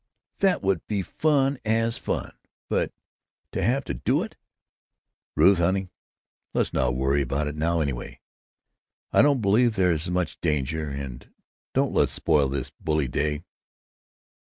[0.39, 2.33] That would be fun as fun,
[2.69, 2.91] but
[3.51, 4.35] to have to do it——"
[5.35, 5.91] "Ruth, honey,
[6.55, 8.13] let's not worry about it now, anyhow.
[9.13, 10.89] I don't believe there's much danger.
[10.89, 11.31] And
[11.75, 13.43] don't let's spoil this bully day."